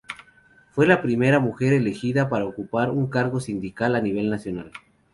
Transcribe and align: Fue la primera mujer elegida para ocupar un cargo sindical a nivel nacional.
Fue 0.71 0.87
la 0.87 0.99
primera 1.03 1.39
mujer 1.39 1.73
elegida 1.73 2.27
para 2.27 2.45
ocupar 2.45 2.89
un 2.89 3.05
cargo 3.05 3.39
sindical 3.39 3.93
a 3.93 4.01
nivel 4.01 4.31
nacional. 4.31 4.71